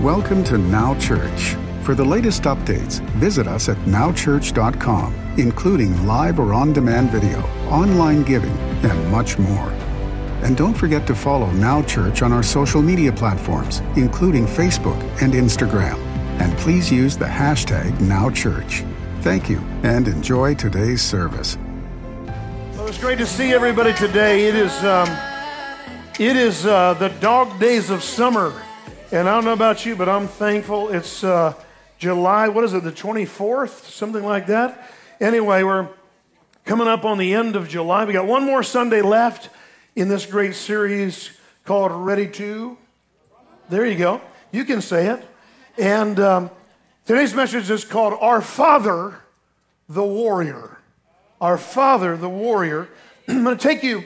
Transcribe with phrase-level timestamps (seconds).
[0.00, 1.56] Welcome to Now Church.
[1.82, 8.22] For the latest updates, visit us at nowchurch.com, including live or on demand video, online
[8.22, 9.68] giving, and much more.
[10.42, 15.34] And don't forget to follow Now Church on our social media platforms, including Facebook and
[15.34, 15.98] Instagram.
[16.40, 18.90] And please use the hashtag NowChurch.
[19.20, 21.58] Thank you and enjoy today's service.
[22.72, 24.46] Well, it's great to see everybody today.
[24.46, 25.10] It is, um,
[26.18, 28.54] it is uh, the dog days of summer.
[29.12, 30.90] And I don't know about you, but I'm thankful.
[30.90, 31.54] It's uh,
[31.98, 33.90] July, what is it, the 24th?
[33.90, 34.88] Something like that.
[35.20, 35.88] Anyway, we're
[36.64, 38.04] coming up on the end of July.
[38.04, 39.50] We got one more Sunday left
[39.96, 41.30] in this great series
[41.64, 42.78] called Ready to.
[43.68, 44.20] There you go.
[44.52, 45.26] You can say it.
[45.76, 46.50] And um,
[47.04, 49.20] today's message is called Our Father,
[49.88, 50.78] the Warrior.
[51.40, 52.88] Our Father, the Warrior.
[53.28, 54.04] I'm going to take you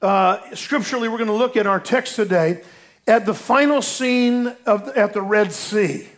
[0.00, 2.62] uh, scripturally, we're going to look at our text today
[3.06, 6.08] at the final scene of, at the Red Sea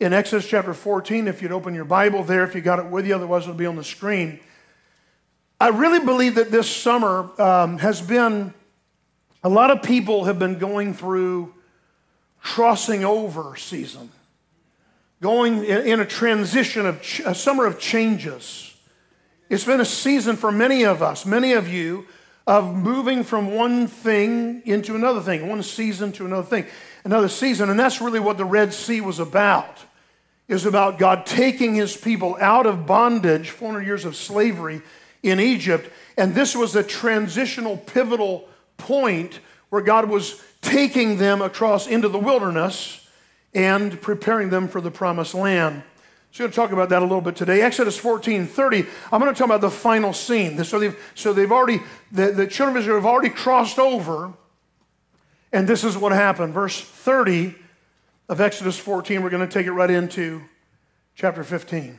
[0.00, 1.28] in Exodus chapter 14.
[1.28, 3.66] If you'd open your Bible there, if you got it with you, otherwise it'll be
[3.66, 4.40] on the screen.
[5.58, 8.52] I really believe that this summer um, has been,
[9.42, 11.54] a lot of people have been going through
[12.42, 14.10] crossing over season,
[15.22, 18.74] going in a transition of ch- a summer of changes.
[19.48, 22.06] It's been a season for many of us, many of you,
[22.46, 26.64] of moving from one thing into another thing, one season to another thing,
[27.04, 27.70] another season.
[27.70, 29.84] And that's really what the Red Sea was about.
[30.48, 34.80] Is about God taking his people out of bondage, 400 years of slavery,
[35.24, 35.90] in Egypt.
[36.16, 42.18] And this was a transitional, pivotal point where God was taking them across into the
[42.18, 43.08] wilderness
[43.54, 45.82] and preparing them for the promised land.
[46.36, 47.62] So we're going to talk about that a little bit today.
[47.62, 50.62] Exodus 14, 30, I'm going to talk about the final scene.
[50.64, 51.80] So they've, so they've already,
[52.12, 54.34] the, the children of Israel have already crossed over,
[55.50, 56.52] and this is what happened.
[56.52, 57.54] Verse 30
[58.28, 60.42] of Exodus 14, we're going to take it right into
[61.14, 61.98] chapter 15.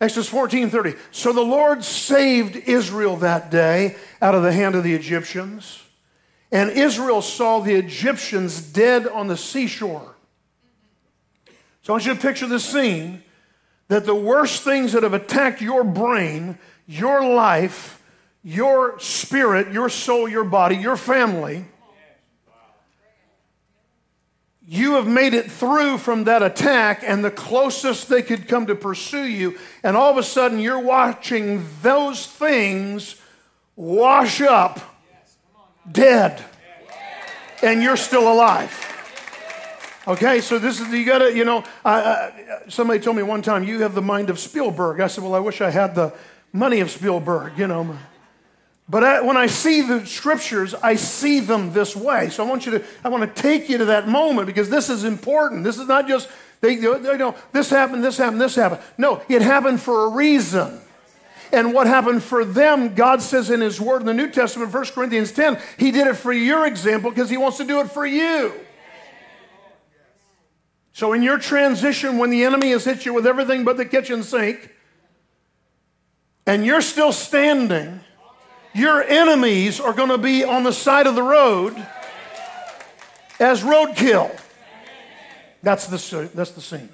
[0.00, 0.94] Exodus 14 30.
[1.12, 5.80] So the Lord saved Israel that day out of the hand of the Egyptians,
[6.50, 10.16] and Israel saw the Egyptians dead on the seashore.
[11.82, 13.22] So I want you to picture this scene
[13.90, 16.56] that the worst things that have attacked your brain,
[16.86, 18.00] your life,
[18.44, 21.64] your spirit, your soul, your body, your family,
[24.64, 28.76] you have made it through from that attack and the closest they could come to
[28.76, 33.16] pursue you, and all of a sudden you're watching those things
[33.74, 34.78] wash up
[35.90, 36.44] dead,
[37.60, 38.89] and you're still alive.
[40.08, 41.62] Okay, so this is, you gotta, you know,
[42.68, 45.00] somebody told me one time, you have the mind of Spielberg.
[45.00, 46.14] I said, well, I wish I had the
[46.52, 47.96] money of Spielberg, you know.
[48.88, 52.30] But I, when I see the scriptures, I see them this way.
[52.30, 54.88] So I want you to, I want to take you to that moment because this
[54.88, 55.64] is important.
[55.64, 56.28] This is not just,
[56.60, 58.80] they, they know, this happened, this happened, this happened.
[58.96, 60.80] No, it happened for a reason.
[61.52, 64.84] And what happened for them, God says in His Word in the New Testament, 1
[64.86, 68.06] Corinthians 10, He did it for your example because He wants to do it for
[68.06, 68.54] you.
[71.00, 74.22] So in your transition, when the enemy has hit you with everything but the kitchen
[74.22, 74.70] sink,
[76.44, 78.00] and you're still standing,
[78.74, 81.74] your enemies are going to be on the side of the road
[83.40, 84.30] as roadkill.
[85.62, 86.90] That's the, that's the scene.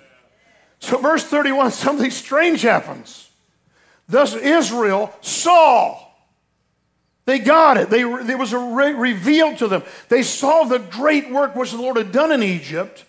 [0.78, 3.28] So, verse 31 something strange happens.
[4.09, 5.99] Thus, Israel saw.
[7.25, 7.91] They got it.
[7.91, 9.83] They, there was a re- revealed to them.
[10.09, 13.03] They saw the great work which the Lord had done in Egypt.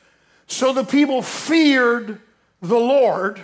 [0.48, 2.20] So the people feared
[2.62, 3.44] the Lord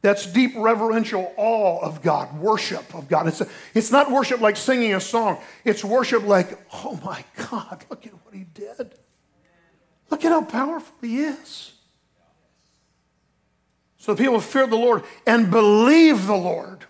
[0.00, 3.26] that's deep reverential awe of God, worship of God.
[3.26, 7.84] It's, a, it's not worship like singing a song, it's worship like, oh my God,
[7.90, 8.94] look at what he did.
[10.10, 11.72] Look at how powerful he is.
[13.98, 16.84] So the people feared the Lord and believed the Lord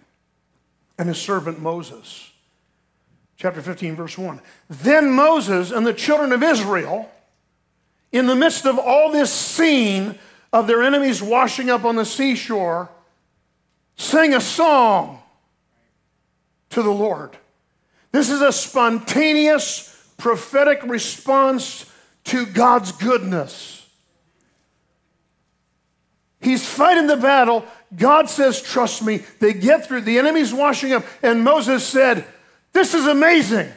[0.99, 2.31] and his servant Moses.
[3.37, 4.41] Chapter 15, verse 1.
[4.69, 7.11] Then Moses and the children of Israel,
[8.13, 10.19] in the midst of all this scene
[10.53, 12.91] of their enemies washing up on the seashore,
[13.97, 15.21] sang a song
[16.71, 17.37] to the Lord.
[18.13, 21.85] This is a spontaneous prophetic response
[22.25, 23.87] to God's goodness.
[26.41, 27.65] He's fighting the battle.
[27.95, 29.23] God says, Trust me.
[29.41, 30.03] They get through.
[30.03, 31.05] The enemy's washing up.
[31.23, 32.25] And Moses said,
[32.73, 33.71] This is amazing.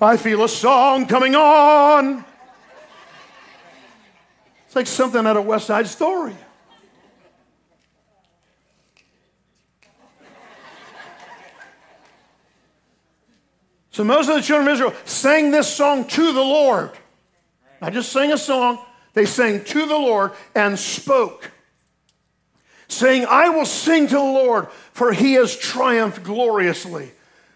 [0.00, 2.24] I feel a song coming on.
[4.68, 6.36] It's like something out of West Side Story.
[13.92, 16.90] So most of the children of Israel sang this song to the Lord.
[17.80, 18.84] I just sang a song.
[19.14, 21.50] they sang to the Lord and spoke,
[22.88, 27.10] saying, I will sing to the Lord, for he has triumphed gloriously.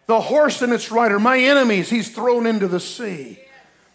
[0.07, 3.39] The horse and its rider, my enemies, he's thrown into the sea.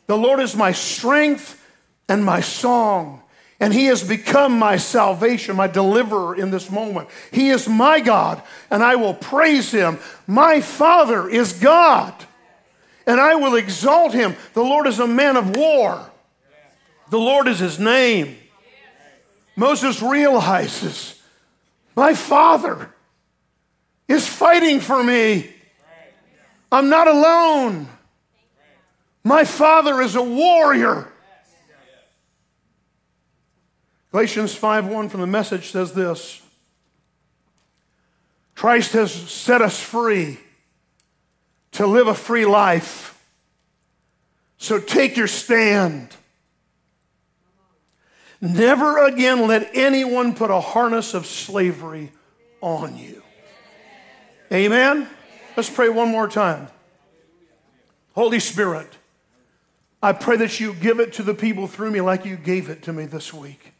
[0.06, 1.64] The Lord is my strength
[2.08, 3.22] and my song.
[3.60, 7.10] And he has become my salvation, my deliverer in this moment.
[7.32, 9.98] He is my God, and I will praise him.
[10.28, 12.14] My Father is God,
[13.08, 14.36] and I will exalt him.
[14.54, 16.12] The Lord is a man of war,
[17.10, 18.38] the Lord is his name.
[19.56, 21.20] Moses realizes,
[21.96, 22.94] my Father
[24.08, 25.50] is fighting for me.
[26.72, 27.88] I'm not alone.
[29.24, 31.12] My Father is a warrior.
[34.18, 36.42] Galatians 5:1 from the message says this
[38.56, 40.40] Christ has set us free
[41.74, 43.24] to live a free life.
[44.58, 46.16] So take your stand.
[48.42, 52.12] Never again let anyone put a harness of slavery
[52.60, 53.22] on you.
[54.52, 55.08] Amen?
[55.56, 56.70] Let's pray one more time.
[58.16, 58.90] Holy Spirit,
[60.02, 62.82] I pray that you give it to the people through me like you gave it
[62.82, 63.74] to me this week.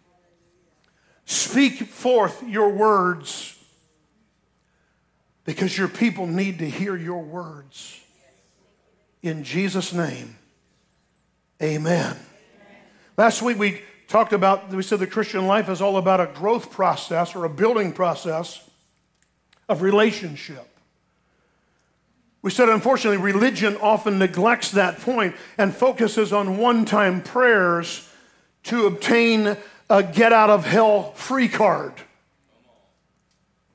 [1.28, 3.54] Speak forth your words
[5.44, 8.00] because your people need to hear your words.
[9.22, 10.38] In Jesus' name,
[11.62, 12.16] amen.
[13.18, 16.72] Last week we talked about, we said the Christian life is all about a growth
[16.72, 18.64] process or a building process
[19.68, 20.66] of relationship.
[22.42, 28.10] We said, unfortunately, religion often neglects that point and focuses on one time prayers
[28.64, 29.58] to obtain
[29.90, 31.94] a get out of hell free card.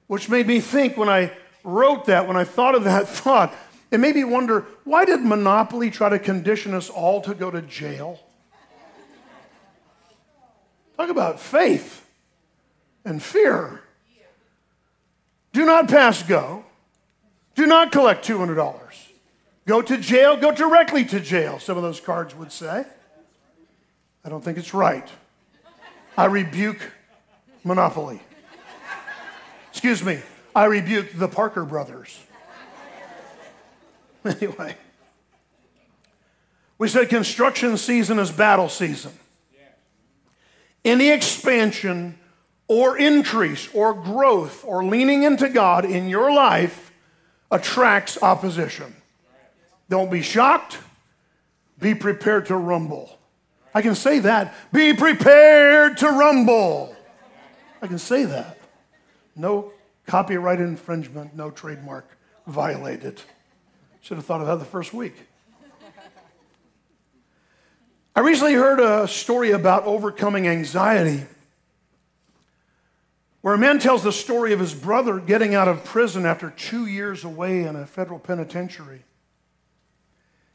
[0.06, 1.32] Which made me think when I
[1.64, 3.54] wrote that, when I thought of that thought,
[3.90, 7.62] it made me wonder why did Monopoly try to condition us all to go to
[7.62, 8.20] jail?
[10.96, 12.06] Talk about faith
[13.04, 13.80] and fear.
[15.52, 16.64] Do not pass go.
[17.54, 18.78] Do not collect $200.
[19.66, 22.84] Go to jail, go directly to jail, some of those cards would say.
[24.24, 25.08] I don't think it's right.
[26.16, 26.92] I rebuke
[27.64, 28.20] monopoly.
[29.70, 30.20] Excuse me,
[30.54, 32.18] I rebuke the Parker brothers.
[34.24, 34.76] Anyway,
[36.78, 39.10] we said construction season is battle season.
[40.84, 42.16] Any expansion
[42.68, 46.92] or increase or growth or leaning into God in your life
[47.50, 48.94] attracts opposition.
[49.88, 50.78] Don't be shocked,
[51.80, 53.18] be prepared to rumble.
[53.74, 54.54] I can say that.
[54.72, 56.94] Be prepared to rumble.
[57.80, 58.58] I can say that.
[59.34, 59.72] No
[60.06, 62.06] copyright infringement, no trademark
[62.46, 63.20] violated.
[64.02, 65.14] Should have thought of that the first week.
[68.14, 71.24] I recently heard a story about overcoming anxiety
[73.40, 76.86] where a man tells the story of his brother getting out of prison after two
[76.86, 79.02] years away in a federal penitentiary.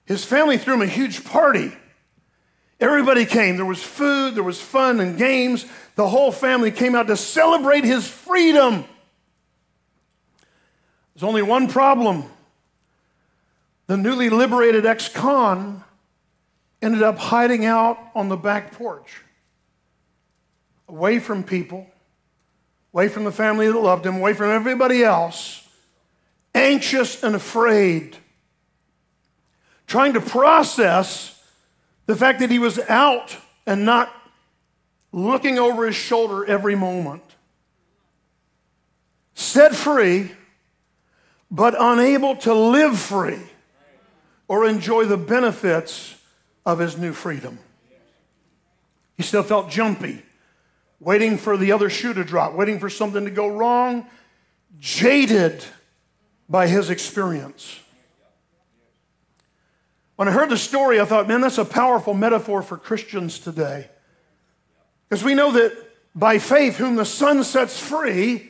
[0.05, 1.73] His family threw him a huge party
[2.79, 3.56] Everybody came.
[3.56, 5.65] There was food, there was fun and games.
[5.95, 8.85] The whole family came out to celebrate his freedom.
[11.13, 12.25] There's only one problem.
[13.88, 15.83] The newly liberated ex con
[16.81, 19.21] ended up hiding out on the back porch,
[20.88, 21.88] away from people,
[22.93, 25.67] away from the family that loved him, away from everybody else,
[26.53, 28.17] anxious and afraid,
[29.88, 31.37] trying to process
[32.07, 33.37] the fact that he was out
[33.67, 34.11] and not
[35.11, 37.23] looking over his shoulder every moment.
[39.35, 40.31] Set free,
[41.51, 43.39] but unable to live free
[44.47, 46.15] or enjoy the benefits
[46.65, 47.59] of his new freedom.
[49.15, 50.23] He still felt jumpy,
[50.99, 54.07] waiting for the other shoe to drop, waiting for something to go wrong,
[54.79, 55.63] jaded
[56.49, 57.79] by his experience.
[60.17, 63.88] When I heard the story, I thought, man, that's a powerful metaphor for Christians today.
[65.07, 65.77] Because we know that
[66.15, 68.50] by faith, whom the Son sets free,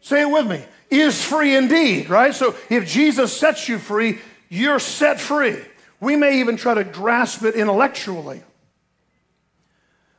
[0.00, 2.34] say it with me, is free indeed, right?
[2.34, 4.18] So if Jesus sets you free,
[4.48, 5.58] you're set free.
[6.00, 8.42] We may even try to grasp it intellectually.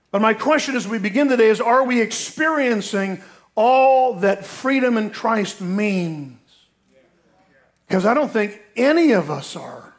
[0.09, 3.21] But my question as we begin today is are we experiencing
[3.55, 6.37] all that freedom in Christ means?
[7.89, 9.90] Because I don't think any of us are.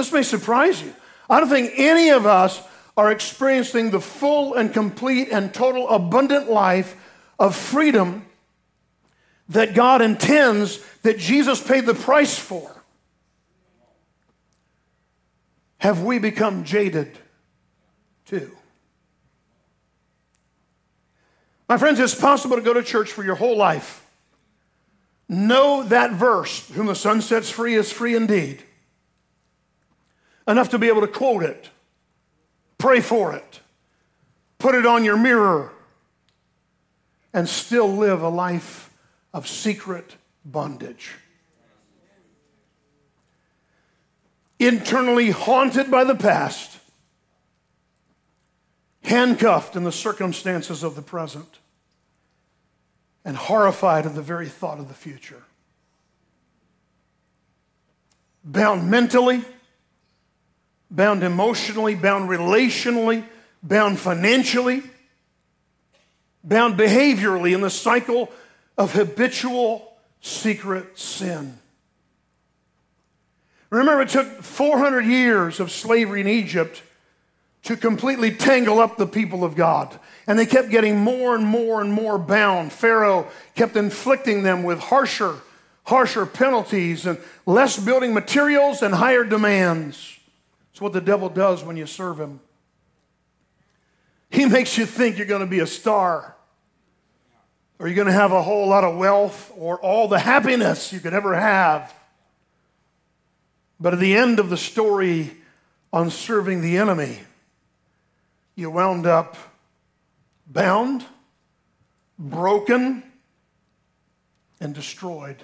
[0.00, 0.94] This may surprise you.
[1.28, 2.58] I don't think any of us
[2.96, 6.96] are experiencing the full and complete and total abundant life
[7.38, 8.24] of freedom
[9.50, 12.82] that God intends that Jesus paid the price for.
[15.76, 17.18] Have we become jaded
[18.24, 18.56] too.
[21.68, 24.08] My friends, it's possible to go to church for your whole life.
[25.28, 28.64] Know that verse, whom the Son sets free is free indeed.
[30.50, 31.70] Enough to be able to quote it,
[32.76, 33.60] pray for it,
[34.58, 35.70] put it on your mirror,
[37.32, 38.92] and still live a life
[39.32, 41.14] of secret bondage.
[44.58, 46.80] Internally haunted by the past,
[49.04, 51.60] handcuffed in the circumstances of the present,
[53.24, 55.44] and horrified at the very thought of the future.
[58.42, 59.44] Bound mentally,
[60.90, 63.24] bound emotionally, bound relationally,
[63.62, 64.82] bound financially,
[66.42, 68.30] bound behaviorally in the cycle
[68.76, 71.58] of habitual secret sin.
[73.70, 76.82] Remember, it took 400 years of slavery in Egypt
[77.62, 79.98] to completely tangle up the people of God.
[80.26, 82.72] And they kept getting more and more and more bound.
[82.72, 85.36] Pharaoh kept inflicting them with harsher,
[85.84, 90.18] harsher penalties and less building materials and higher demands.
[90.80, 92.40] It's what the devil does when you serve him.
[94.30, 96.34] He makes you think you're going to be a star,
[97.78, 100.98] or you're going to have a whole lot of wealth, or all the happiness you
[100.98, 101.92] could ever have.
[103.78, 105.36] But at the end of the story
[105.92, 107.18] on serving the enemy,
[108.54, 109.36] you wound up
[110.46, 111.04] bound,
[112.18, 113.02] broken,
[114.60, 115.42] and destroyed,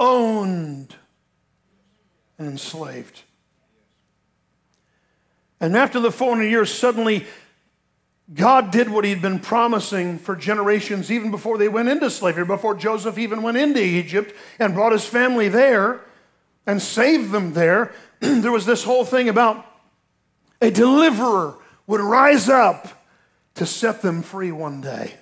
[0.00, 0.96] owned,
[2.38, 3.22] and enslaved.
[5.64, 7.24] And after the 400 years, suddenly
[8.34, 12.74] God did what He'd been promising for generations, even before they went into slavery, before
[12.74, 16.02] Joseph even went into Egypt and brought his family there
[16.66, 17.94] and saved them there.
[18.20, 19.64] there was this whole thing about
[20.60, 21.56] a deliverer
[21.86, 23.02] would rise up
[23.54, 25.14] to set them free one day.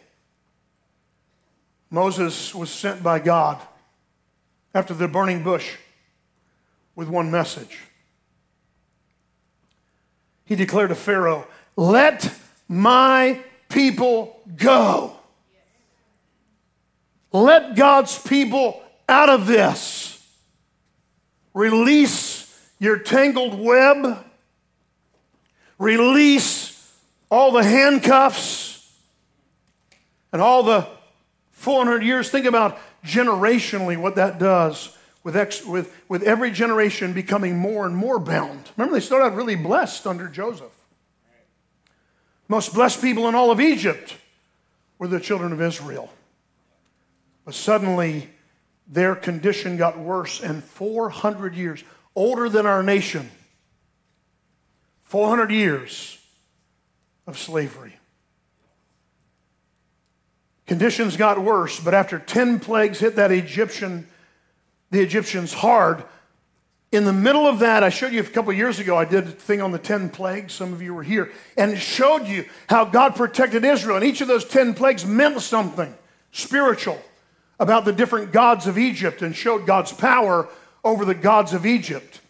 [1.89, 3.61] Moses was sent by God
[4.75, 5.77] after the burning bush
[6.97, 7.79] with one message.
[10.53, 12.31] He declared to Pharaoh, Let
[12.69, 13.41] my
[13.71, 15.17] people go.
[17.33, 20.23] Let God's people out of this.
[21.55, 24.23] Release your tangled web
[25.79, 26.99] release
[27.31, 28.93] all the handcuffs
[30.35, 30.87] and all the
[31.53, 32.29] 400 years.
[32.29, 37.97] Think about generationally what that does with, ex, with, with every generation becoming more and
[37.97, 38.71] more bound.
[38.77, 40.73] Remember, they started out really blessed under Joseph.
[42.49, 44.17] Most blessed people in all of Egypt
[44.99, 46.11] were the children of Israel.
[47.45, 48.29] But suddenly,
[48.87, 51.83] their condition got worse, and 400 years,
[52.15, 53.31] older than our nation,
[55.05, 56.19] 400 years
[57.27, 57.97] of slavery.
[60.67, 64.07] Conditions got worse, but after 10 plagues hit that Egyptian,
[64.93, 66.05] the Egyptians hard,
[66.93, 69.31] in the middle of that, I showed you a couple years ago, I did a
[69.31, 70.53] thing on the 10 plagues.
[70.53, 73.97] Some of you were here, and it showed you how God protected Israel.
[73.97, 75.93] And each of those 10 plagues meant something
[76.31, 77.01] spiritual
[77.59, 80.49] about the different gods of Egypt and showed God's power
[80.85, 82.21] over the gods of Egypt.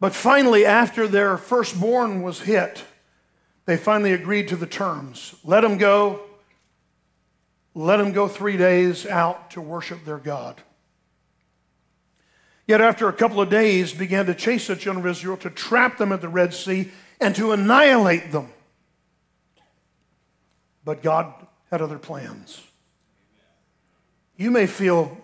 [0.00, 2.84] But finally, after their firstborn was hit,
[3.66, 5.34] they finally agreed to the terms.
[5.44, 6.22] Let them go.
[7.78, 10.60] Let them go three days out to worship their God.
[12.66, 15.96] Yet after a couple of days, began to chase the children of Israel, to trap
[15.96, 18.48] them at the Red Sea, and to annihilate them.
[20.84, 21.32] But God
[21.70, 22.60] had other plans.
[24.36, 25.16] You may feel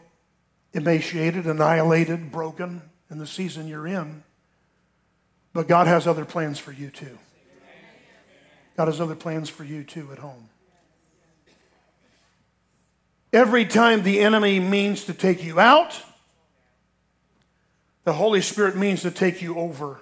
[0.74, 4.22] emaciated, annihilated, broken in the season you're in.
[5.52, 7.18] But God has other plans for you too.
[8.76, 10.50] God has other plans for you too at home.
[13.34, 16.00] Every time the enemy means to take you out,
[18.04, 19.98] the Holy Spirit means to take you over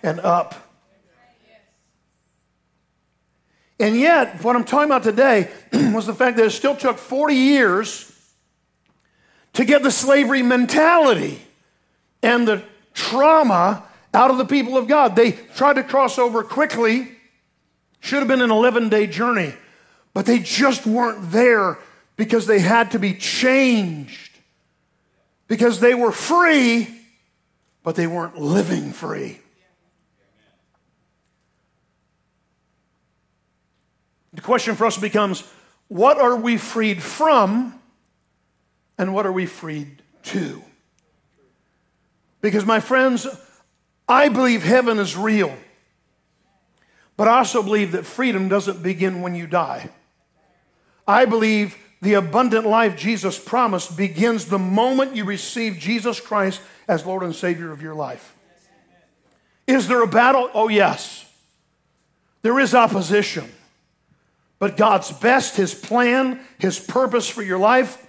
[0.00, 0.54] and up.
[3.80, 7.34] And yet, what I'm talking about today was the fact that it still took 40
[7.34, 8.12] years
[9.54, 11.42] to get the slavery mentality
[12.22, 12.62] and the
[12.94, 13.82] trauma
[14.14, 15.16] out of the people of God.
[15.16, 17.10] They tried to cross over quickly,
[17.98, 19.52] should have been an 11 day journey,
[20.14, 21.76] but they just weren't there
[22.20, 24.30] because they had to be changed.
[25.48, 26.86] Because they were free,
[27.82, 29.40] but they weren't living free.
[34.34, 35.44] The question for us becomes
[35.88, 37.80] what are we freed from
[38.98, 40.62] and what are we freed to?
[42.42, 43.26] Because, my friends,
[44.06, 45.56] I believe heaven is real.
[47.16, 49.88] But I also believe that freedom doesn't begin when you die.
[51.08, 57.04] I believe the abundant life Jesus promised begins the moment you receive Jesus Christ as
[57.04, 58.34] Lord and Savior of your life.
[59.66, 60.50] Is there a battle?
[60.54, 61.26] Oh, yes.
[62.42, 63.50] There is opposition.
[64.58, 68.06] But God's best, His plan, His purpose for your life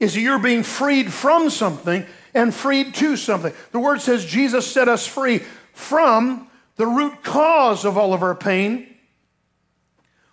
[0.00, 3.52] is that you're being freed from something and freed to something.
[3.72, 5.40] The word says Jesus set us free
[5.72, 8.94] from the root cause of all of our pain,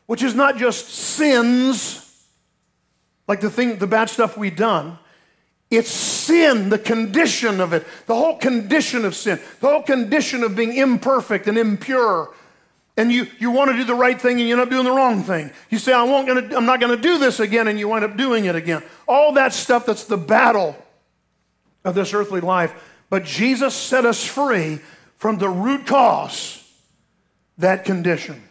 [0.08, 2.02] which is not just sins,
[3.28, 5.00] like the thing, the bad stuff we've done.
[5.72, 10.56] It's sin, the condition of it, the whole condition of sin, the whole condition of
[10.56, 12.34] being imperfect and impure.
[12.98, 14.92] And you, you want to do the right thing and you end up doing the
[14.92, 15.52] wrong thing.
[15.70, 18.06] You say, I won't gonna, I'm not going to do this again, and you wind
[18.06, 18.84] up doing it again.
[19.08, 20.78] All that stuff that's the battle
[21.84, 22.74] of this earthly life.
[23.10, 24.80] But Jesus set us free
[25.18, 26.64] from the root cause,
[27.58, 28.42] that condition.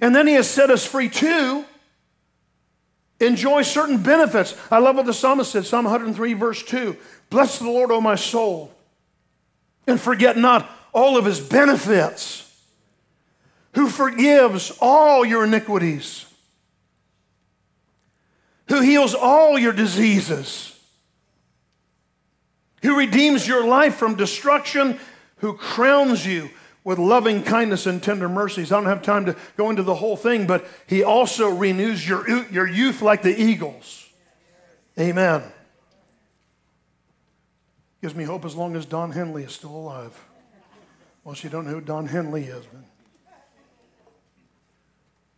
[0.00, 1.64] And then he has set us free to
[3.20, 4.54] enjoy certain benefits.
[4.70, 6.96] I love what the psalmist said, Psalm 103, verse 2.
[7.28, 8.72] Bless the Lord, O my soul,
[9.86, 12.46] and forget not all of his benefits,
[13.74, 16.26] who forgives all your iniquities,
[18.68, 20.76] who heals all your diseases,
[22.82, 24.98] who redeems your life from destruction,
[25.36, 26.50] who crowns you
[26.82, 28.72] with loving kindness and tender mercies.
[28.72, 32.28] I don't have time to go into the whole thing, but he also renews your,
[32.50, 34.08] your youth like the eagles.
[34.98, 35.42] Amen.
[38.00, 40.18] Gives me hope as long as Don Henley is still alive.
[41.22, 42.84] Well, you don't know who Don Henley is, man.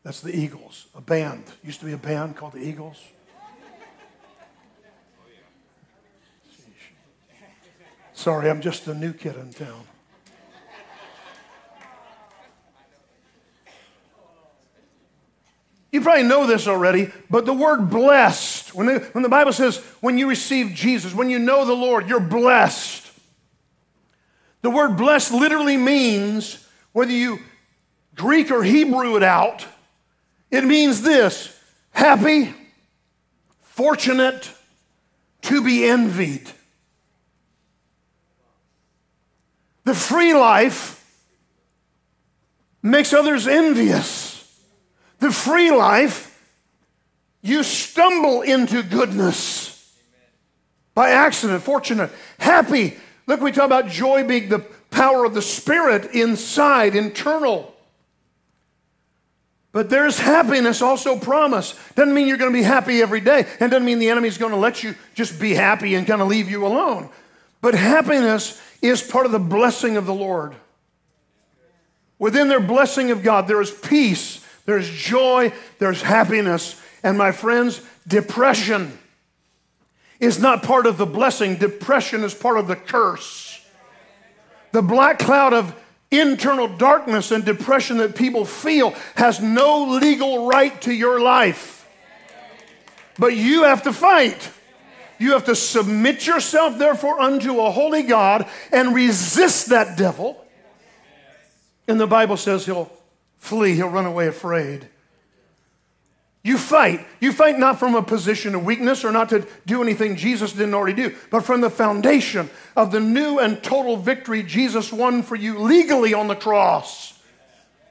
[0.05, 1.45] That's the Eagles, a band.
[1.63, 3.01] Used to be a band called the Eagles.
[8.13, 9.85] Sorry, I'm just a new kid in town.
[16.03, 20.19] Probably know this already, but the word blessed, when the, when the Bible says when
[20.19, 23.11] you receive Jesus, when you know the Lord, you're blessed.
[24.63, 27.41] The word blessed literally means, whether you
[28.15, 29.67] Greek or Hebrew it out,
[30.51, 31.59] it means this
[31.91, 32.55] happy,
[33.61, 34.51] fortunate,
[35.43, 36.51] to be envied.
[39.85, 41.05] The free life
[42.83, 44.32] makes others envious
[45.23, 46.29] the free life,
[47.43, 49.69] you stumble into goodness
[50.95, 52.97] by accident, fortunate, happy.
[53.27, 54.59] Look, we talk about joy being the
[54.91, 57.75] power of the Spirit inside, internal.
[59.71, 61.79] But there's happiness also promised.
[61.95, 64.53] Doesn't mean you're going to be happy every day, and doesn't mean the enemy's going
[64.53, 67.09] to let you just be happy and kind of leave you alone.
[67.63, 70.55] But happiness is part of the blessing of the Lord.
[72.19, 76.81] Within their blessing of God, there is peace there's joy, there's happiness.
[77.03, 78.99] And my friends, depression
[80.21, 83.61] is not part of the blessing, depression is part of the curse.
[84.71, 85.75] The black cloud of
[86.11, 91.89] internal darkness and depression that people feel has no legal right to your life.
[93.19, 94.51] But you have to fight.
[95.19, 100.45] You have to submit yourself, therefore, unto a holy God and resist that devil.
[101.87, 102.91] And the Bible says he'll
[103.43, 104.89] flee, he'll run away afraid.
[106.45, 107.05] You fight.
[107.21, 110.75] You fight not from a position of weakness or not to do anything Jesus didn't
[110.75, 115.35] already do, but from the foundation of the new and total victory Jesus won for
[115.35, 117.19] you legally on the cross.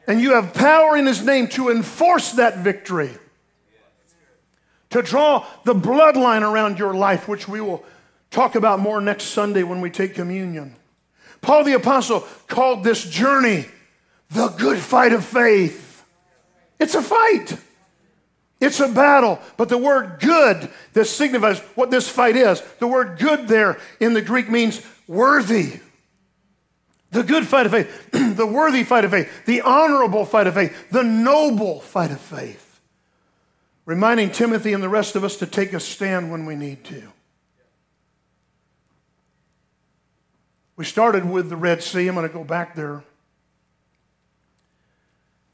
[0.07, 3.11] And you have power in his name to enforce that victory,
[4.91, 7.83] to draw the bloodline around your life, which we will
[8.31, 10.75] talk about more next Sunday when we take communion.
[11.41, 13.65] Paul the Apostle called this journey
[14.31, 16.05] the good fight of faith.
[16.79, 17.57] It's a fight.
[18.59, 19.39] It's a battle.
[19.57, 24.13] But the word good that signifies what this fight is, the word good there in
[24.13, 25.79] the Greek means worthy.
[27.09, 30.91] The good fight of faith, the worthy fight of faith, the honorable fight of faith,
[30.91, 32.79] the noble fight of faith.
[33.85, 37.11] Reminding Timothy and the rest of us to take a stand when we need to.
[40.77, 42.07] We started with the Red Sea.
[42.07, 43.03] I'm going to go back there.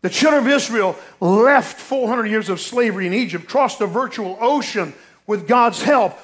[0.02, 4.94] The children of Israel left 400 years of slavery in Egypt, crossed a virtual ocean
[5.26, 6.18] with God's help,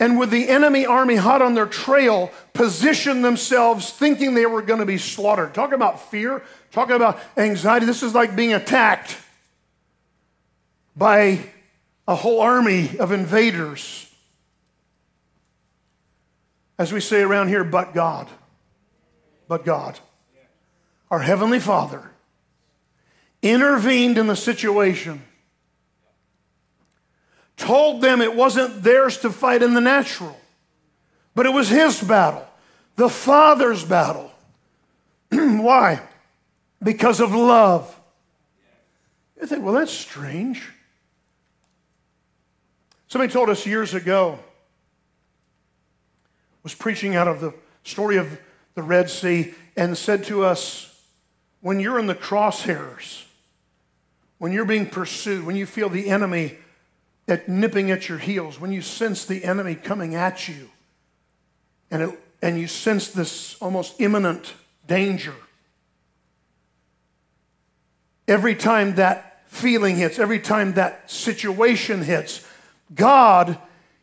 [0.00, 4.80] and with the enemy army hot on their trail, positioned themselves thinking they were going
[4.80, 5.54] to be slaughtered.
[5.54, 7.86] Talking about fear, talking about anxiety.
[7.86, 9.16] This is like being attacked
[10.96, 11.40] by
[12.06, 14.10] a whole army of invaders.
[16.78, 18.28] As we say around here, but God.
[19.46, 19.98] But God.
[21.10, 22.10] our Heavenly Father,
[23.44, 25.22] intervened in the situation,
[27.56, 30.36] told them it wasn't theirs to fight in the natural,
[31.34, 32.46] but it was His battle,
[32.96, 34.32] the Father's battle.
[35.30, 36.00] Why?
[36.82, 38.00] Because of love.
[39.40, 40.66] You think, well, that's strange.
[43.08, 44.38] Somebody told us years ago,
[46.62, 47.52] was preaching out of the
[47.84, 48.38] story of
[48.74, 50.90] the Red Sea, and said to us,
[51.60, 53.23] when you're in the crosshairs,
[54.44, 56.58] when you're being pursued, when you feel the enemy
[57.26, 60.68] at nipping at your heels, when you sense the enemy coming at you,
[61.90, 64.52] and, it, and you sense this almost imminent
[64.86, 65.32] danger,
[68.28, 72.46] every time that feeling hits, every time that situation hits,
[72.94, 73.56] God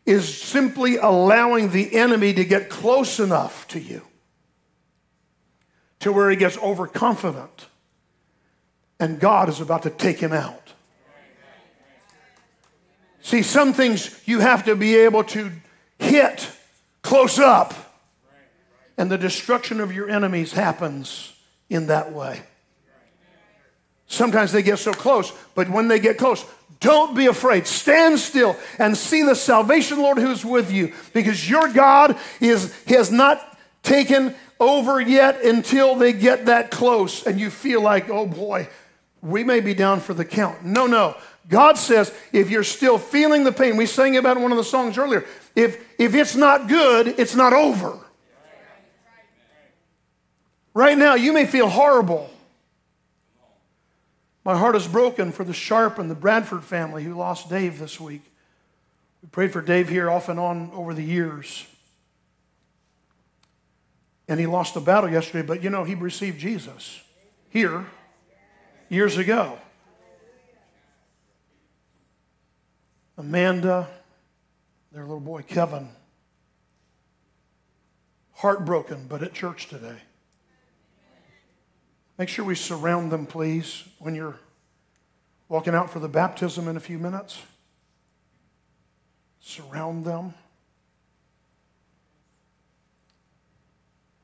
[0.04, 4.02] is simply allowing the enemy to get close enough to you
[6.00, 7.68] to where he gets overconfident
[9.02, 10.72] and God is about to take him out.
[13.20, 15.50] See, some things you have to be able to
[15.98, 16.48] hit
[17.02, 17.74] close up,
[18.96, 21.32] and the destruction of your enemies happens
[21.68, 22.42] in that way.
[24.06, 26.44] Sometimes they get so close, but when they get close,
[26.78, 27.66] don't be afraid.
[27.66, 33.10] Stand still and see the salvation, Lord, who's with you, because your God is, has
[33.10, 38.68] not taken over yet until they get that close and you feel like, oh boy,
[39.22, 40.64] we may be down for the count.
[40.64, 41.16] No, no.
[41.48, 44.98] God says if you're still feeling the pain, we sang about one of the songs
[44.98, 45.24] earlier,
[45.56, 47.98] if, if it's not good, it's not over.
[50.74, 52.30] Right now, you may feel horrible.
[54.44, 58.00] My heart is broken for the Sharp and the Bradford family who lost Dave this
[58.00, 58.22] week.
[59.22, 61.66] We prayed for Dave here off and on over the years
[64.32, 67.02] and he lost the battle yesterday, but you know, he received Jesus
[67.50, 67.86] here
[68.92, 69.58] years ago.
[73.16, 73.88] Amanda,
[74.92, 75.88] their little boy Kevin,
[78.34, 79.96] heartbroken, but at church today.
[82.18, 84.36] Make sure we surround them, please, when you're
[85.48, 87.40] walking out for the baptism in a few minutes.
[89.40, 90.34] Surround them.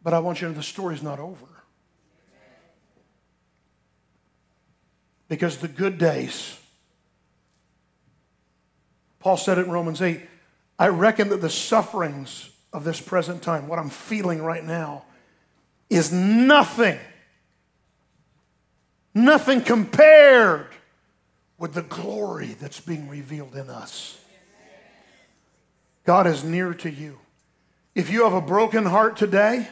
[0.03, 1.58] But I want you to know the story's not over.
[5.29, 6.59] Because the good days,
[9.21, 10.21] Paul said it in Romans 8,
[10.79, 15.05] I reckon that the sufferings of this present time, what I'm feeling right now,
[15.91, 16.99] is nothing,
[19.15, 20.69] nothing compared
[21.59, 24.19] with the glory that's being revealed in us.
[26.05, 27.19] God is near to you.
[27.95, 29.69] If you have a broken heart today,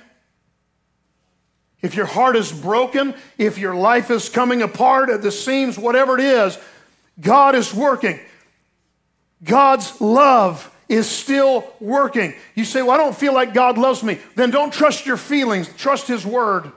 [1.83, 6.19] if your heart is broken, if your life is coming apart at the seams, whatever
[6.19, 6.59] it is,
[7.21, 8.19] God is working.
[9.45, 12.35] God's love is still working.
[12.55, 14.19] You say, Well, I don't feel like God loves me.
[14.35, 16.71] Then don't trust your feelings, trust His Word.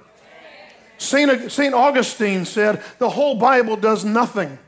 [0.98, 1.52] St.
[1.52, 1.74] St.
[1.74, 4.60] Augustine said, The whole Bible does nothing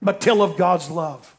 [0.00, 1.34] but tell of God's love.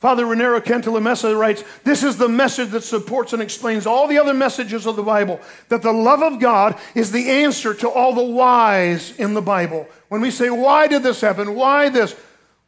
[0.00, 4.32] Father Raniero Cantalamessa writes, This is the message that supports and explains all the other
[4.32, 5.38] messages of the Bible.
[5.68, 9.86] That the love of God is the answer to all the whys in the Bible.
[10.08, 11.54] When we say, Why did this happen?
[11.54, 12.16] Why this?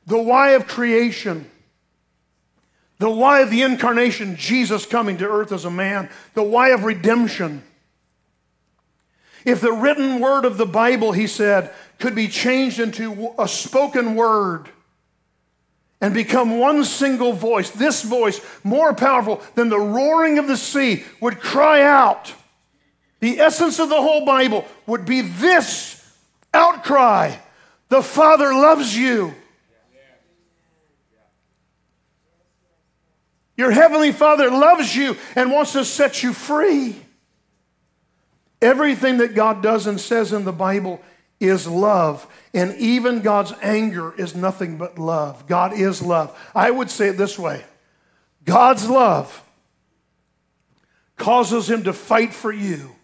[0.07, 1.51] The why of creation.
[2.99, 6.11] The why of the incarnation, Jesus coming to earth as a man.
[6.35, 7.63] The why of redemption.
[9.47, 14.17] If the written word of the Bible, he said, could be changed into a spoken
[14.17, 14.69] word
[16.03, 21.05] and become one single voice, this voice, more powerful than the roaring of the sea,
[21.21, 22.35] would cry out.
[23.21, 26.05] The essence of the whole Bible would be this
[26.53, 27.37] outcry
[27.89, 29.33] The Father loves you.
[33.57, 36.97] Your Heavenly Father loves you and wants to set you free.
[38.61, 41.01] Everything that God does and says in the Bible
[41.39, 42.27] is love.
[42.55, 45.47] And even God's anger is nothing but love.
[45.47, 46.39] God is love.
[46.55, 47.65] I would say it this way
[48.45, 49.43] God's love
[51.17, 52.95] causes him to fight for you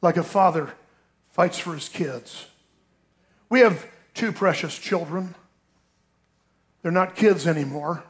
[0.00, 0.72] like a father
[1.30, 2.46] fights for his kids.
[3.50, 5.34] We have two precious children.
[6.82, 8.04] They're not kids anymore.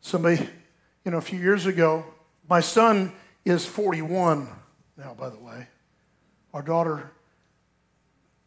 [0.00, 0.48] Somebody,
[1.04, 2.04] you know, a few years ago,
[2.48, 3.12] my son
[3.44, 4.48] is 41
[4.96, 5.68] now, by the way.
[6.52, 7.12] Our daughter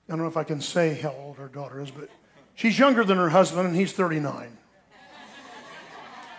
[0.08, 2.10] I don't know if I can say how old her daughter is, but
[2.54, 4.56] she's younger than her husband, and he's 39.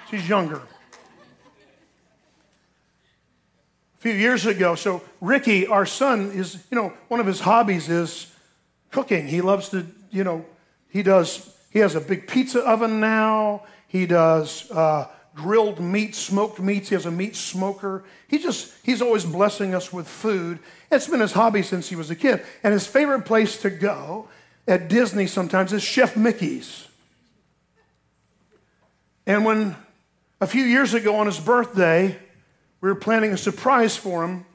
[0.08, 0.62] She's younger.
[3.94, 4.76] A few years ago.
[4.76, 8.32] So Ricky, our son, is, you know, one of his hobbies is
[8.92, 9.26] cooking.
[9.26, 10.44] He loves to, you know,
[10.88, 13.64] he does, he has a big pizza oven now.
[13.88, 16.88] He does uh, grilled meat, smoked meats.
[16.88, 18.02] He has a meat smoker.
[18.26, 20.58] He just, he's always blessing us with food.
[20.90, 22.42] It's been his hobby since he was a kid.
[22.64, 24.28] And his favorite place to go
[24.66, 26.88] at Disney sometimes is Chef Mickey's.
[29.26, 29.76] And when
[30.40, 32.16] a few years ago on his birthday,
[32.80, 34.46] we were planning a surprise for him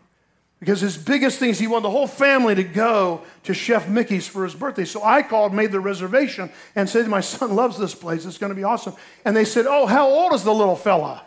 [0.62, 4.28] because his biggest thing is he wanted the whole family to go to Chef Mickey's
[4.28, 4.86] for his birthday.
[4.86, 8.26] So I called, made the reservation, and said, My son loves this place.
[8.26, 8.94] It's going to be awesome.
[9.26, 11.24] And they said, Oh, how old is the little fella?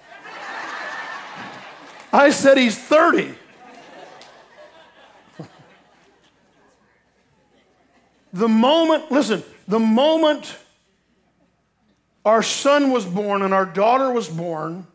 [2.12, 3.34] I said, He's 30.
[8.32, 10.56] the moment, listen, the moment
[12.24, 14.86] our son was born and our daughter was born,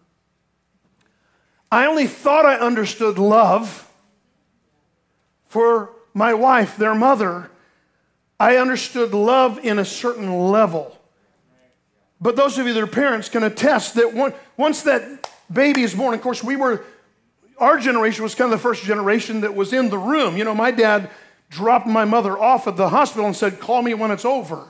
[1.70, 3.88] I only thought I understood love
[5.50, 7.52] for my wife, their mother.
[8.40, 10.98] I understood love in a certain level.
[12.22, 16.14] But those of you that are parents can attest that once that baby is born,
[16.14, 16.86] of course, we were,
[17.58, 20.38] our generation was kind of the first generation that was in the room.
[20.38, 21.10] You know, my dad
[21.50, 24.66] dropped my mother off at the hospital and said, Call me when it's over.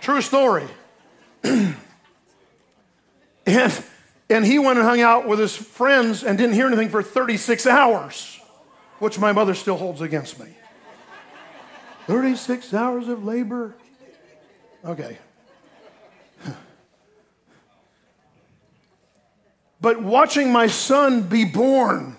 [0.00, 0.66] True story.
[1.42, 1.76] and
[4.30, 7.66] and he went and hung out with his friends and didn't hear anything for 36
[7.66, 8.37] hours,
[8.98, 10.48] which my mother still holds against me.
[12.06, 13.74] 36 hours of labor?
[14.84, 15.18] Okay.
[19.80, 22.16] But watching my son be born,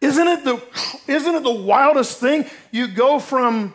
[0.00, 0.60] isn't it the,
[1.06, 2.46] isn't it the wildest thing?
[2.72, 3.74] You go from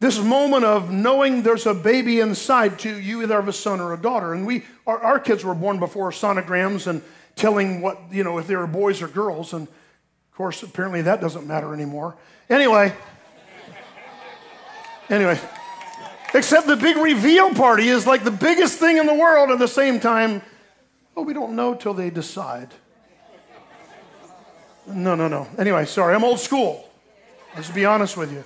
[0.00, 3.94] this moment of knowing there's a baby inside to you either have a son or
[3.94, 4.34] a daughter.
[4.34, 7.00] And we, our, our kids were born before sonograms and
[7.36, 9.52] telling what, you know, if they were boys or girls.
[9.52, 12.16] And of course, apparently that doesn't matter anymore.
[12.50, 12.92] Anyway,
[15.08, 15.38] anyway,
[16.34, 19.68] except the big reveal party is like the biggest thing in the world at the
[19.68, 20.42] same time.
[21.16, 22.68] Oh, we don't know till they decide.
[24.86, 25.46] No, no, no.
[25.56, 26.88] Anyway, sorry, I'm old school.
[27.54, 28.44] Let's be honest with you.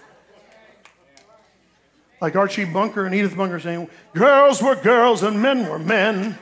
[2.20, 6.38] Like Archie Bunker and Edith Bunker saying, Girls were girls and men were men.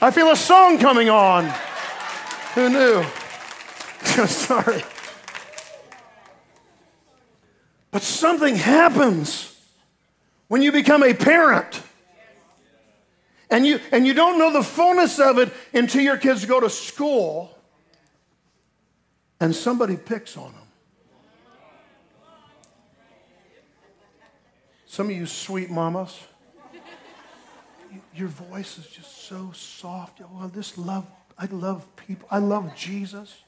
[0.00, 1.52] I feel a song coming on.
[2.54, 3.02] Who knew?
[4.26, 4.82] Sorry.
[7.90, 9.56] But something happens
[10.46, 11.82] when you become a parent.
[13.50, 16.70] And you, and you don't know the fullness of it until your kids go to
[16.70, 17.58] school
[19.40, 20.62] and somebody picks on them.
[24.86, 26.18] Some of you sweet mamas,
[28.14, 30.20] your voice is just so soft.
[30.20, 31.06] Well, this love,
[31.38, 32.28] I love people.
[32.30, 33.42] I love Jesus.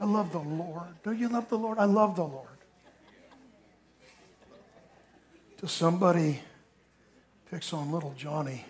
[0.00, 0.88] I love the Lord.
[1.02, 1.78] Don't you love the Lord?
[1.78, 2.46] I love the Lord.
[5.58, 6.40] To somebody
[7.50, 8.64] picks on little Johnny.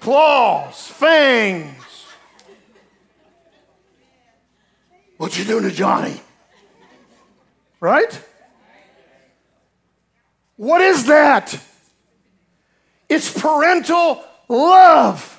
[0.00, 1.80] Claws, fangs,
[5.20, 6.18] What you doing to Johnny?
[7.80, 8.20] Right?
[10.56, 11.58] What is that?
[13.08, 15.36] It's parental love.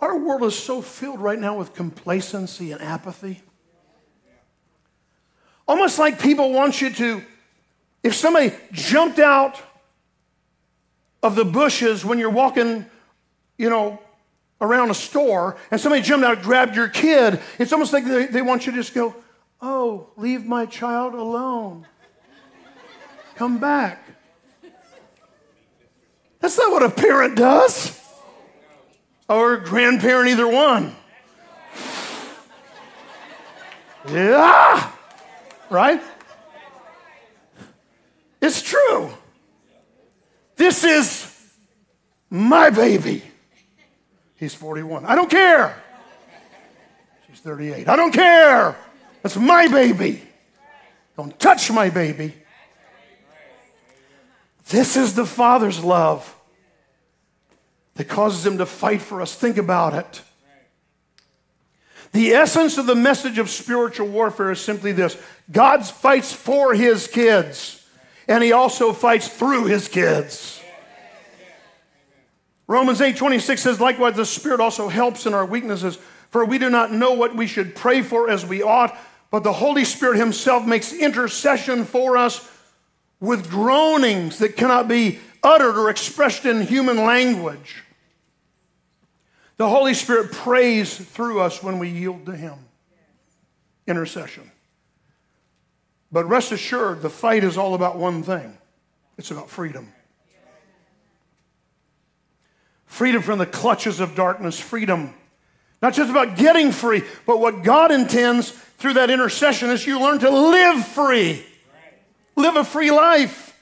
[0.00, 3.42] Our world is so filled right now with complacency and apathy.
[5.66, 7.22] Almost like people want you to,
[8.04, 9.60] if somebody jumped out
[11.22, 12.86] of the bushes when you're walking
[13.58, 14.00] you know,
[14.60, 18.26] around a store and somebody jumped out and grabbed your kid, it's almost like they,
[18.26, 19.14] they want you to just go,
[19.60, 21.86] Oh, leave my child alone.
[23.34, 24.04] Come back.
[26.40, 28.00] That's not what a parent does,
[29.28, 30.94] or a grandparent, either one.
[34.08, 34.90] Yeah,
[35.68, 36.00] right?
[38.40, 39.10] It's true.
[40.56, 41.50] This is
[42.30, 43.22] my baby.
[44.38, 45.04] He's 41.
[45.04, 45.82] I don't care.
[47.28, 47.88] She's 38.
[47.88, 48.76] I don't care.
[49.22, 50.22] That's my baby.
[51.16, 52.34] Don't touch my baby.
[54.68, 56.34] This is the Father's love
[57.94, 59.34] that causes him to fight for us.
[59.34, 60.22] Think about it.
[62.12, 65.20] The essence of the message of spiritual warfare is simply this
[65.50, 67.84] God fights for his kids,
[68.28, 70.57] and he also fights through his kids.
[72.68, 75.98] Romans 8 26 says, likewise, the Spirit also helps in our weaknesses.
[76.28, 78.96] for we do not know what we should pray for as we ought,
[79.30, 82.46] but the Holy Spirit Himself makes intercession for us
[83.18, 87.82] with groanings that cannot be uttered or expressed in human language.
[89.56, 92.58] The Holy Spirit prays through us when we yield to Him.
[93.86, 94.52] Intercession.
[96.12, 98.56] But rest assured, the fight is all about one thing
[99.16, 99.92] it's about freedom.
[102.88, 105.14] Freedom from the clutches of darkness, freedom.
[105.80, 110.18] Not just about getting free, but what God intends through that intercession is you learn
[110.20, 111.44] to live free.
[112.34, 113.60] Live a free life,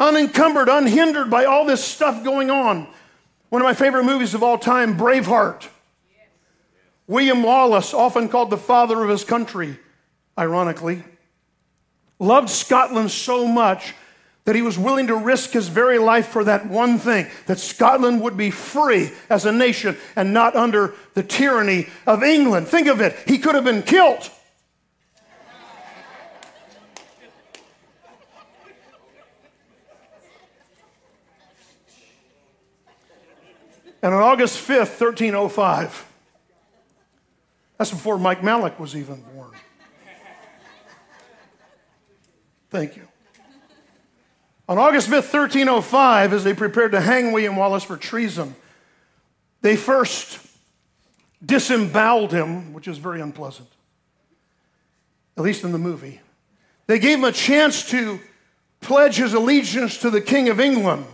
[0.00, 2.88] unencumbered, unhindered by all this stuff going on.
[3.50, 5.68] One of my favorite movies of all time, Braveheart.
[7.06, 9.78] William Wallace, often called the father of his country,
[10.38, 11.02] ironically,
[12.18, 13.94] loved Scotland so much
[14.48, 18.22] that he was willing to risk his very life for that one thing that Scotland
[18.22, 22.66] would be free as a nation and not under the tyranny of England.
[22.66, 24.30] Think of it, he could have been killed.
[34.00, 36.10] And on August 5th, 1305,
[37.76, 39.50] that's before Mike Malik was even born.
[42.70, 43.07] Thank you.
[44.68, 48.54] On August 5th, 1305, as they prepared to hang William Wallace for treason,
[49.62, 50.46] they first
[51.44, 53.68] disemboweled him, which is very unpleasant,
[55.38, 56.20] at least in the movie.
[56.86, 58.20] They gave him a chance to
[58.80, 61.06] pledge his allegiance to the King of England.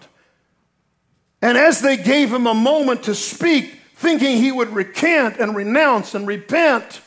[1.41, 6.15] And as they gave him a moment to speak, thinking he would recant and renounce
[6.15, 7.03] and repent,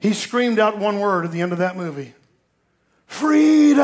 [0.00, 2.12] he screamed out one word at the end of that movie
[3.08, 3.78] Freedom!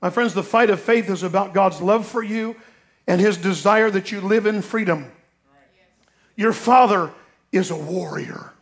[0.00, 2.54] My friends, the fight of faith is about God's love for you
[3.06, 5.10] and his desire that you live in freedom.
[6.36, 7.10] Your father
[7.50, 8.52] is a warrior.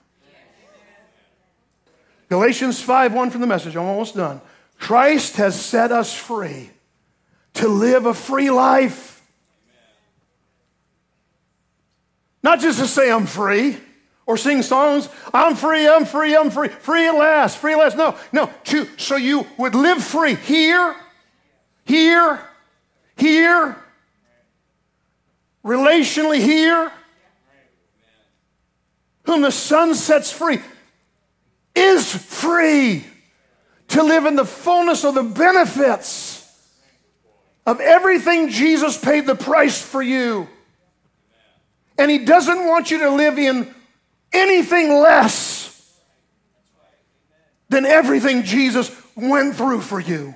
[2.28, 4.40] Galatians 5 1 from the message, I'm almost done.
[4.78, 6.70] Christ has set us free
[7.54, 9.16] to live a free life.
[12.42, 13.78] Not just to say I'm free,
[14.28, 15.08] or sing songs.
[15.32, 17.96] I'm free, I'm free, I'm free, free at last, free at last.
[17.96, 20.94] No, no, to, so you would live free here,
[21.86, 22.38] here,
[23.16, 23.76] here,
[25.64, 26.92] relationally here.
[29.22, 30.60] Whom the Son sets free
[31.74, 33.04] is free
[33.88, 36.36] to live in the fullness of the benefits
[37.66, 40.48] of everything Jesus paid the price for you.
[41.96, 43.74] And He doesn't want you to live in
[44.32, 45.98] anything less
[47.68, 50.34] than everything Jesus went through for you.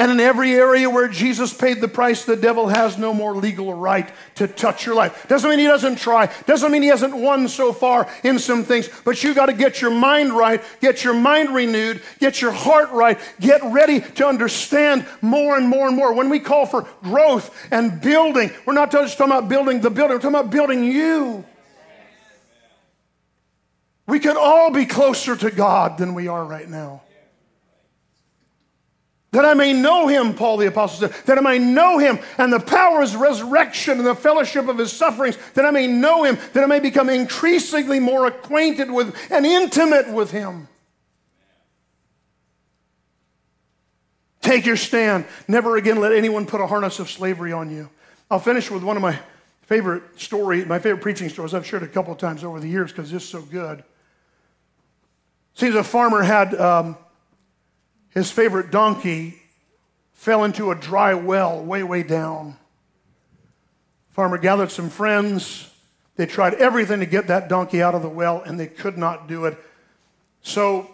[0.00, 3.74] And in every area where Jesus paid the price, the devil has no more legal
[3.74, 5.28] right to touch your life.
[5.28, 6.32] Doesn't mean he doesn't try.
[6.46, 8.88] Doesn't mean he hasn't won so far in some things.
[9.04, 12.90] But you got to get your mind right, get your mind renewed, get your heart
[12.92, 16.14] right, get ready to understand more and more and more.
[16.14, 20.16] When we call for growth and building, we're not just talking about building the building,
[20.16, 21.44] we're talking about building you.
[24.10, 27.02] We could all be closer to God than we are right now.
[29.30, 32.52] That I may know him, Paul the Apostle said, that I may know him and
[32.52, 36.24] the power of his resurrection and the fellowship of his sufferings, that I may know
[36.24, 40.66] him, that I may become increasingly more acquainted with and intimate with him.
[44.40, 45.26] Take your stand.
[45.46, 47.88] Never again let anyone put a harness of slavery on you.
[48.28, 49.20] I'll finish with one of my
[49.62, 51.54] favorite story, my favorite preaching stories.
[51.54, 53.84] I've shared a couple of times over the years because it's so good.
[55.60, 56.96] Seems a farmer had um,
[58.08, 59.42] his favorite donkey
[60.14, 62.56] fell into a dry well way, way down.
[64.08, 65.70] Farmer gathered some friends.
[66.16, 69.28] They tried everything to get that donkey out of the well, and they could not
[69.28, 69.58] do it.
[70.40, 70.90] So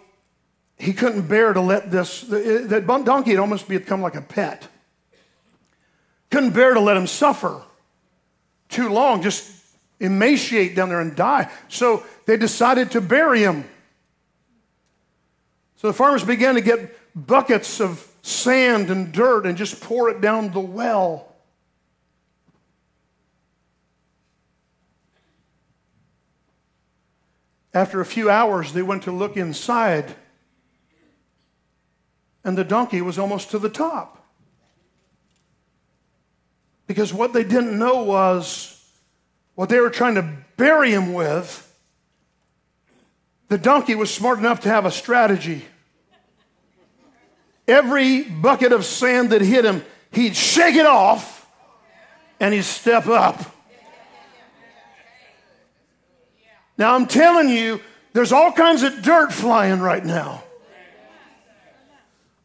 [0.77, 4.67] he couldn't bear to let this, that donkey had almost become like a pet.
[6.29, 7.61] Couldn't bear to let him suffer
[8.67, 9.49] too long, just
[10.01, 11.49] emaciate down there and die.
[11.69, 13.63] So they decided to bury him.
[15.77, 20.21] So the farmers began to get buckets of sand and dirt and just pour it
[20.21, 21.35] down the well.
[27.73, 30.15] After a few hours, they went to look inside,
[32.43, 34.25] and the donkey was almost to the top.
[36.87, 38.83] Because what they didn't know was
[39.53, 41.66] what they were trying to bury him with
[43.49, 45.65] the donkey was smart enough to have a strategy.
[47.67, 51.49] Every bucket of sand that hit him, he'd shake it off
[52.39, 53.39] and he'd step up.
[56.77, 57.81] Now, I'm telling you,
[58.13, 60.43] there's all kinds of dirt flying right now,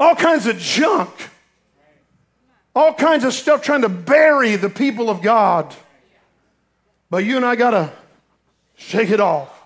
[0.01, 1.11] all kinds of junk,
[2.75, 5.75] all kinds of stuff trying to bury the people of God.
[7.11, 7.93] But you and I got to
[8.75, 9.62] shake it off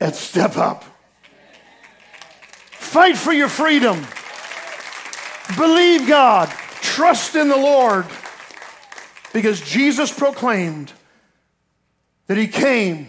[0.00, 0.84] and step up.
[2.70, 4.06] Fight for your freedom.
[5.56, 6.48] Believe God.
[6.80, 8.06] Trust in the Lord.
[9.32, 10.92] Because Jesus proclaimed
[12.26, 13.08] that he came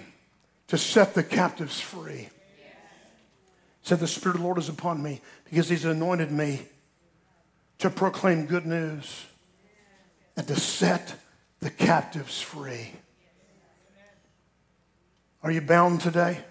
[0.67, 2.29] to set the captives free.
[3.83, 6.63] Said, The Spirit of the Lord is upon me because he's anointed me
[7.77, 9.25] to proclaim good news
[10.35, 11.15] and to set
[11.59, 12.91] the captives free.
[15.43, 16.43] Are you bound today?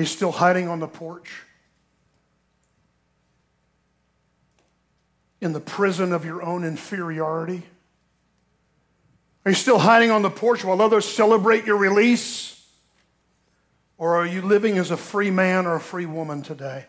[0.00, 1.30] Are you still hiding on the porch?
[5.42, 7.64] In the prison of your own inferiority?
[9.44, 12.66] Are you still hiding on the porch while others celebrate your release?
[13.98, 16.86] Or are you living as a free man or a free woman today?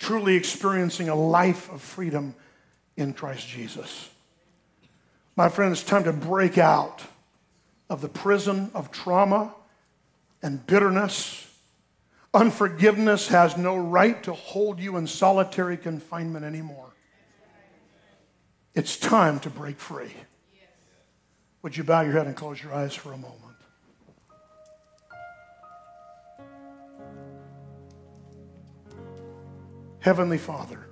[0.00, 2.34] Truly experiencing a life of freedom
[2.96, 4.10] in Christ Jesus.
[5.36, 7.02] My friend, it's time to break out
[7.88, 9.54] of the prison of trauma
[10.42, 11.46] and bitterness.
[12.32, 16.90] Unforgiveness has no right to hold you in solitary confinement anymore.
[18.74, 20.14] It's time to break free.
[21.62, 23.36] Would you bow your head and close your eyes for a moment?
[29.98, 30.86] Heavenly Father,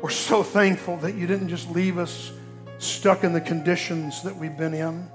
[0.00, 2.32] we're so thankful that you didn't just leave us
[2.78, 5.08] stuck in the conditions that we've been in.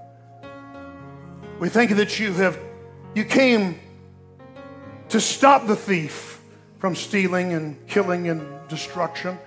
[1.59, 2.57] We thank you that you have
[3.15, 3.79] you came
[5.09, 6.41] to stop the thief
[6.79, 9.37] from stealing and killing and destruction.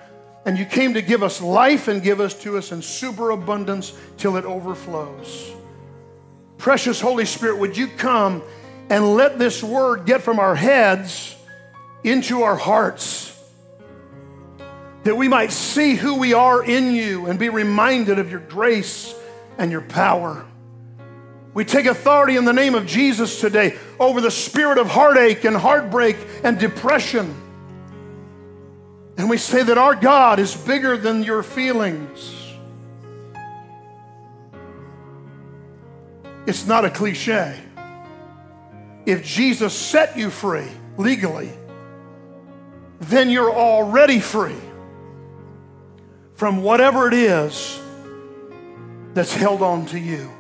[0.47, 4.37] And you came to give us life and give us to us in superabundance till
[4.37, 5.53] it overflows.
[6.57, 8.43] Precious Holy Spirit, would you come
[8.89, 11.37] and let this word get from our heads
[12.03, 13.31] into our hearts
[15.05, 19.15] that we might see who we are in you and be reminded of your grace
[19.59, 20.45] and your power.
[21.53, 25.57] We take authority in the name of Jesus today over the spirit of heartache and
[25.57, 27.35] heartbreak and depression.
[29.17, 32.37] And we say that our God is bigger than your feelings.
[36.47, 37.59] It's not a cliche.
[39.05, 41.51] If Jesus set you free legally,
[43.01, 44.57] then you're already free
[46.35, 47.81] from whatever it is
[49.15, 50.31] that's held on to you.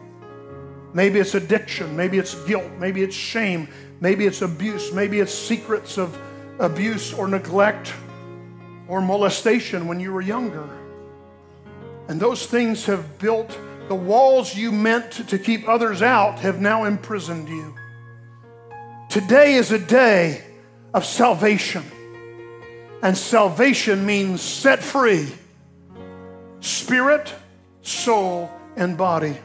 [0.92, 1.96] Maybe it's addiction.
[1.96, 2.70] Maybe it's guilt.
[2.78, 3.68] Maybe it's shame.
[4.00, 4.92] Maybe it's abuse.
[4.92, 6.18] Maybe it's secrets of
[6.58, 7.92] abuse or neglect
[8.88, 10.68] or molestation when you were younger.
[12.08, 13.56] And those things have built
[13.88, 17.74] the walls you meant to keep others out have now imprisoned you.
[19.08, 20.44] Today is a day
[20.94, 21.84] of salvation.
[23.02, 25.28] And salvation means set free
[26.60, 27.32] spirit,
[27.82, 29.36] soul, and body.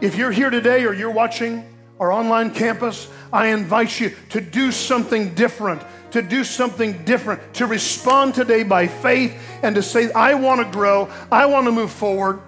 [0.00, 1.64] If you're here today or you're watching
[1.98, 5.82] our online campus, I invite you to do something different,
[6.12, 10.72] to do something different, to respond today by faith and to say, I want to
[10.72, 12.40] grow, I want to move forward,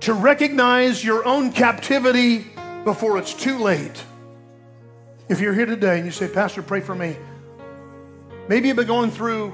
[0.00, 2.46] to recognize your own captivity
[2.84, 4.02] before it's too late.
[5.28, 7.16] If you're here today and you say, Pastor, pray for me,
[8.48, 9.52] maybe you've been going through,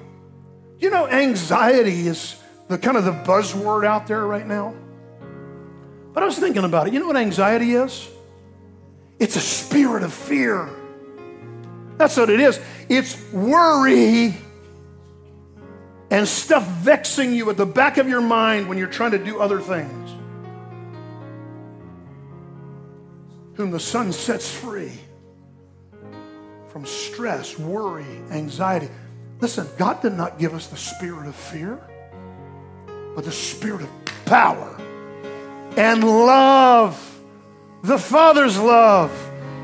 [0.78, 4.74] you know, anxiety is the kind of the buzzword out there right now.
[6.16, 6.94] But I was thinking about it.
[6.94, 8.08] You know what anxiety is?
[9.18, 10.66] It's a spirit of fear.
[11.98, 12.58] That's what it is.
[12.88, 14.34] It's worry
[16.10, 19.40] and stuff vexing you at the back of your mind when you're trying to do
[19.40, 20.10] other things.
[23.58, 24.92] Whom the Son sets free
[26.68, 28.88] from stress, worry, anxiety.
[29.42, 31.78] Listen, God did not give us the spirit of fear,
[33.14, 33.90] but the spirit of
[34.24, 34.80] power
[35.76, 37.20] and love,
[37.82, 39.12] the Father's love,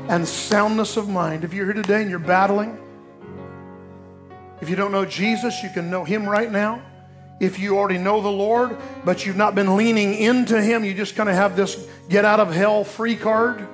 [0.09, 1.43] and soundness of mind.
[1.43, 2.77] If you're here today and you're battling,
[4.61, 6.81] if you don't know Jesus, you can know Him right now.
[7.39, 11.15] If you already know the Lord, but you've not been leaning into Him, you just
[11.15, 13.67] kind of have this get out of hell free card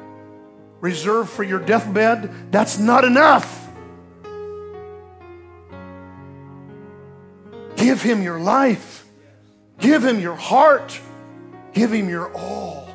[0.82, 3.68] reserved for your deathbed, that's not enough.
[7.76, 9.06] Give Him your life,
[9.80, 11.00] give Him your heart.
[11.74, 12.88] Give Him your all.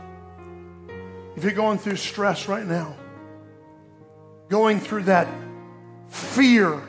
[1.37, 2.97] If you're going through stress right now,
[4.49, 5.29] going through that
[6.09, 6.81] fear,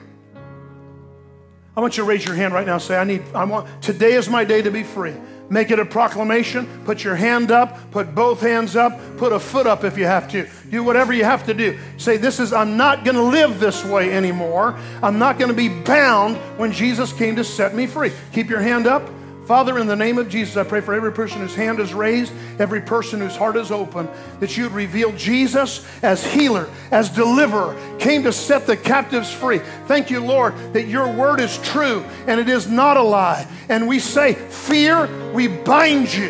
[1.76, 2.78] I want you to raise your hand right now.
[2.78, 5.14] Say, I need, I want, today is my day to be free.
[5.50, 6.68] Make it a proclamation.
[6.86, 7.92] Put your hand up.
[7.92, 9.00] Put both hands up.
[9.18, 10.48] Put a foot up if you have to.
[10.70, 11.78] Do whatever you have to do.
[11.98, 14.80] Say, This is, I'm not going to live this way anymore.
[15.04, 18.12] I'm not going to be bound when Jesus came to set me free.
[18.32, 19.08] Keep your hand up.
[19.46, 22.34] Father, in the name of Jesus, I pray for every person whose hand is raised,
[22.58, 28.24] every person whose heart is open, that you'd reveal Jesus as healer, as deliverer, came
[28.24, 29.60] to set the captives free.
[29.86, 33.48] Thank you, Lord, that your word is true and it is not a lie.
[33.70, 36.30] And we say, Fear, we bind you.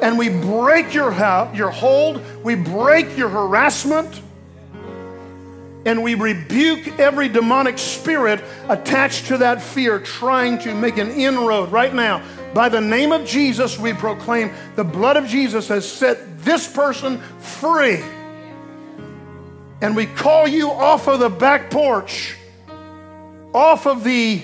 [0.00, 1.12] And we break your,
[1.54, 4.22] your hold, we break your harassment
[5.84, 11.70] and we rebuke every demonic spirit attached to that fear trying to make an inroad
[11.70, 12.22] right now.
[12.52, 17.18] By the name of Jesus, we proclaim the blood of Jesus has set this person
[17.38, 18.02] free.
[19.80, 22.36] And we call you off of the back porch,
[23.54, 24.42] off of the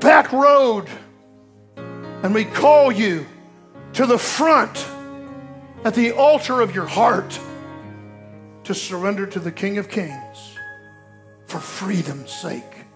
[0.00, 0.88] back road,
[1.76, 3.26] and we call you
[3.94, 4.86] to the front
[5.84, 7.38] at the altar of your heart
[8.64, 10.21] to surrender to the King of Kings
[11.52, 12.86] for freedom's sake.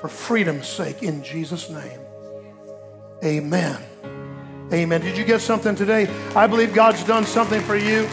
[0.00, 2.00] For freedom's sake, in Jesus' name.
[3.22, 3.76] Amen.
[4.72, 5.00] Amen.
[5.02, 6.08] Did you get something today?
[6.34, 8.08] I believe God's done something for you.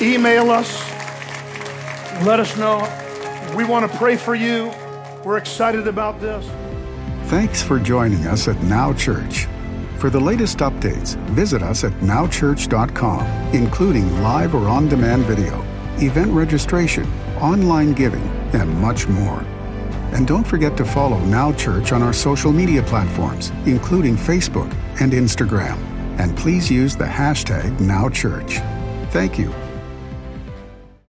[0.00, 0.76] Email us.
[2.26, 2.78] Let us know.
[3.56, 4.72] We want to pray for you.
[5.24, 6.44] We're excited about this.
[7.30, 9.46] Thanks for joining us at Now Church.
[9.98, 15.62] For the latest updates, visit us at nowchurch.com, including live or on demand video,
[16.02, 17.06] event registration,
[17.40, 19.40] online giving, and much more.
[20.12, 25.12] And don't forget to follow Now Church on our social media platforms, including Facebook and
[25.12, 25.78] Instagram.
[26.18, 29.10] And please use the hashtag NowChurch.
[29.10, 29.52] Thank you